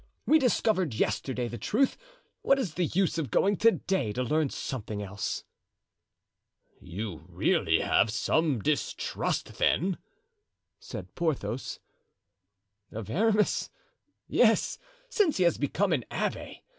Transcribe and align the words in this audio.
We 0.25 0.39
discovered 0.39 0.95
yesterday 0.95 1.47
the 1.47 1.59
truth; 1.59 1.95
what 2.41 2.57
is 2.57 2.73
the 2.73 2.85
use 2.85 3.19
of 3.19 3.29
going 3.29 3.55
to 3.57 3.73
day 3.73 4.11
to 4.13 4.23
learn 4.23 4.49
something 4.49 5.03
else?" 5.03 5.43
"You 6.81 7.23
really 7.29 7.81
have 7.81 8.09
some 8.09 8.63
distrust, 8.63 9.59
then?" 9.59 9.99
said 10.79 11.13
Porthos. 11.13 11.79
"Of 12.91 13.11
Aramis, 13.11 13.69
yes, 14.27 14.79
since 15.07 15.37
he 15.37 15.43
has 15.43 15.59
become 15.59 15.93
an 15.93 16.03
abbé. 16.09 16.61